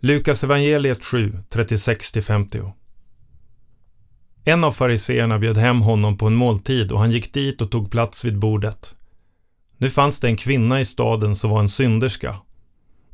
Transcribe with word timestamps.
Lukas 0.00 0.44
evangeliet 0.44 1.04
7, 1.04 1.38
36-50 1.50 2.72
En 4.44 4.64
av 4.64 4.72
fariseerna 4.72 5.38
bjöd 5.38 5.56
hem 5.56 5.80
honom 5.80 6.18
på 6.18 6.26
en 6.26 6.34
måltid 6.34 6.92
och 6.92 6.98
han 6.98 7.10
gick 7.10 7.32
dit 7.32 7.60
och 7.60 7.70
tog 7.70 7.90
plats 7.90 8.24
vid 8.24 8.38
bordet. 8.38 8.94
Nu 9.76 9.90
fanns 9.90 10.20
det 10.20 10.28
en 10.28 10.36
kvinna 10.36 10.80
i 10.80 10.84
staden 10.84 11.36
som 11.36 11.50
var 11.50 11.60
en 11.60 11.68
synderska. 11.68 12.36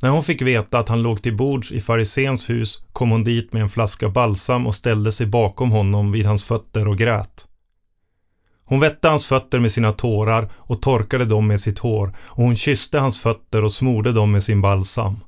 När 0.01 0.09
hon 0.09 0.23
fick 0.23 0.41
veta 0.41 0.79
att 0.79 0.89
han 0.89 1.01
låg 1.01 1.21
till 1.21 1.35
bords 1.35 1.71
i 1.71 1.81
farisens 1.81 2.49
hus 2.49 2.85
kom 2.93 3.11
hon 3.11 3.23
dit 3.23 3.53
med 3.53 3.61
en 3.61 3.69
flaska 3.69 4.09
balsam 4.09 4.67
och 4.67 4.75
ställde 4.75 5.11
sig 5.11 5.27
bakom 5.27 5.71
honom 5.71 6.11
vid 6.11 6.25
hans 6.25 6.43
fötter 6.43 6.87
och 6.87 6.97
grät. 6.97 7.47
Hon 8.65 8.79
vette 8.79 9.07
hans 9.07 9.25
fötter 9.25 9.59
med 9.59 9.71
sina 9.71 9.91
tårar 9.91 10.49
och 10.55 10.81
torkade 10.81 11.25
dem 11.25 11.47
med 11.47 11.61
sitt 11.61 11.79
hår 11.79 12.13
och 12.17 12.43
hon 12.43 12.55
kysste 12.55 12.99
hans 12.99 13.19
fötter 13.19 13.63
och 13.63 13.71
smorde 13.71 14.11
dem 14.11 14.31
med 14.31 14.43
sin 14.43 14.61
balsam. 14.61 15.19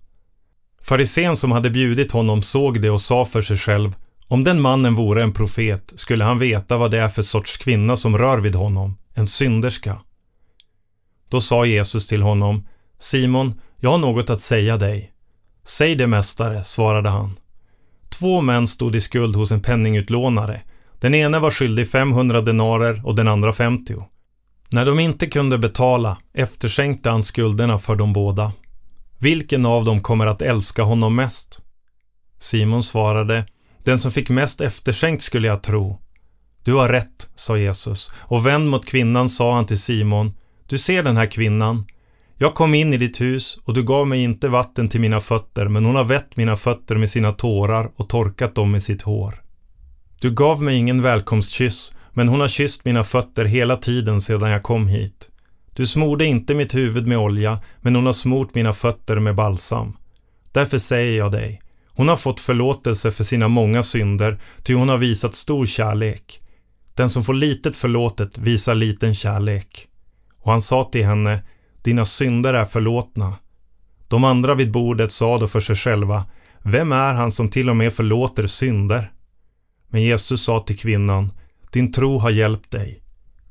Farisén 0.87 1.35
som 1.35 1.51
hade 1.51 1.69
bjudit 1.69 2.11
honom 2.11 2.41
såg 2.41 2.81
det 2.81 2.89
och 2.89 3.01
sa 3.01 3.25
för 3.25 3.41
sig 3.41 3.57
själv 3.57 3.95
om 4.27 4.43
den 4.43 4.61
mannen 4.61 4.95
vore 4.95 5.23
en 5.23 5.33
profet 5.33 5.93
skulle 5.95 6.23
han 6.23 6.39
veta 6.39 6.77
vad 6.77 6.91
det 6.91 6.99
är 6.99 7.09
för 7.09 7.21
sorts 7.21 7.57
kvinna 7.57 7.95
som 7.95 8.17
rör 8.17 8.37
vid 8.37 8.55
honom, 8.55 8.97
en 9.13 9.27
synderska. 9.27 9.97
Då 11.29 11.41
sa 11.41 11.65
Jesus 11.65 12.07
till 12.07 12.21
honom 12.21 12.67
Simon, 12.99 13.61
jag 13.79 13.91
har 13.91 13.97
något 13.97 14.29
att 14.29 14.39
säga 14.39 14.77
dig. 14.77 15.11
Säg 15.65 15.95
det 15.95 16.07
mästare, 16.07 16.63
svarade 16.63 17.09
han. 17.09 17.39
Två 18.09 18.41
män 18.41 18.67
stod 18.67 18.95
i 18.95 19.01
skuld 19.01 19.35
hos 19.35 19.51
en 19.51 19.61
penningutlånare. 19.61 20.61
Den 20.99 21.13
ene 21.13 21.39
var 21.39 21.51
skyldig 21.51 21.89
500 21.89 22.41
denarer 22.41 23.01
och 23.05 23.15
den 23.15 23.27
andra 23.27 23.53
50. 23.53 23.95
När 24.69 24.85
de 24.85 24.99
inte 24.99 25.27
kunde 25.27 25.57
betala 25.57 26.17
efterskänkte 26.33 27.09
han 27.09 27.23
skulderna 27.23 27.79
för 27.79 27.95
de 27.95 28.13
båda. 28.13 28.51
Vilken 29.19 29.65
av 29.65 29.85
dem 29.85 30.01
kommer 30.01 30.27
att 30.27 30.41
älska 30.41 30.83
honom 30.83 31.15
mest? 31.15 31.61
Simon 32.39 32.83
svarade, 32.83 33.45
den 33.83 33.99
som 33.99 34.11
fick 34.11 34.29
mest 34.29 34.61
efterskänkt 34.61 35.23
skulle 35.23 35.47
jag 35.47 35.63
tro. 35.63 36.01
Du 36.63 36.73
har 36.73 36.89
rätt, 36.89 37.29
sa 37.35 37.57
Jesus, 37.57 38.13
och 38.17 38.45
vänd 38.45 38.69
mot 38.69 38.85
kvinnan 38.85 39.29
sa 39.29 39.55
han 39.55 39.65
till 39.65 39.81
Simon, 39.81 40.33
du 40.67 40.77
ser 40.77 41.03
den 41.03 41.17
här 41.17 41.25
kvinnan. 41.25 41.85
Jag 42.37 42.55
kom 42.55 42.73
in 42.73 42.93
i 42.93 42.97
ditt 42.97 43.21
hus 43.21 43.59
och 43.65 43.73
du 43.73 43.83
gav 43.83 44.07
mig 44.07 44.23
inte 44.23 44.47
vatten 44.47 44.89
till 44.89 45.01
mina 45.01 45.19
fötter, 45.19 45.67
men 45.67 45.85
hon 45.85 45.95
har 45.95 46.03
vett 46.03 46.37
mina 46.37 46.55
fötter 46.55 46.95
med 46.95 47.09
sina 47.09 47.31
tårar 47.31 47.91
och 47.95 48.09
torkat 48.09 48.55
dem 48.55 48.71
med 48.71 48.83
sitt 48.83 49.01
hår. 49.01 49.41
Du 50.21 50.31
gav 50.31 50.63
mig 50.63 50.75
ingen 50.75 51.01
välkomstkyss, 51.01 51.97
men 52.13 52.27
hon 52.27 52.39
har 52.39 52.47
kysst 52.47 52.85
mina 52.85 53.03
fötter 53.03 53.45
hela 53.45 53.77
tiden 53.77 54.21
sedan 54.21 54.51
jag 54.51 54.63
kom 54.63 54.87
hit. 54.87 55.29
Du 55.77 55.85
smorde 55.85 56.25
inte 56.25 56.55
mitt 56.55 56.75
huvud 56.75 57.07
med 57.07 57.17
olja, 57.17 57.59
men 57.81 57.95
hon 57.95 58.05
har 58.05 58.13
smort 58.13 58.55
mina 58.55 58.73
fötter 58.73 59.19
med 59.19 59.35
balsam. 59.35 59.97
Därför 60.51 60.77
säger 60.77 61.17
jag 61.17 61.31
dig, 61.31 61.61
hon 61.89 62.07
har 62.07 62.15
fått 62.15 62.39
förlåtelse 62.39 63.11
för 63.11 63.23
sina 63.23 63.47
många 63.47 63.83
synder, 63.83 64.39
ty 64.63 64.73
hon 64.73 64.89
har 64.89 64.97
visat 64.97 65.35
stor 65.35 65.65
kärlek. 65.65 66.41
Den 66.93 67.09
som 67.09 67.23
får 67.23 67.33
litet 67.33 67.77
förlåtet 67.77 68.37
visar 68.37 68.75
liten 68.75 69.15
kärlek. 69.15 69.87
Och 70.41 70.51
han 70.51 70.61
sa 70.61 70.83
till 70.83 71.05
henne, 71.05 71.43
dina 71.81 72.05
synder 72.05 72.53
är 72.53 72.65
förlåtna. 72.65 73.35
De 74.07 74.23
andra 74.23 74.55
vid 74.55 74.71
bordet 74.71 75.11
sa 75.11 75.37
då 75.37 75.47
för 75.47 75.59
sig 75.59 75.75
själva, 75.75 76.25
vem 76.63 76.91
är 76.91 77.13
han 77.13 77.31
som 77.31 77.49
till 77.49 77.69
och 77.69 77.75
med 77.75 77.93
förlåter 77.93 78.47
synder? 78.47 79.11
Men 79.87 80.01
Jesus 80.01 80.43
sa 80.43 80.59
till 80.59 80.79
kvinnan, 80.79 81.31
din 81.71 81.91
tro 81.91 82.17
har 82.17 82.29
hjälpt 82.29 82.71
dig. 82.71 83.01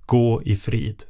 Gå 0.07 0.43
i 0.45 0.57
frid. 0.57 1.03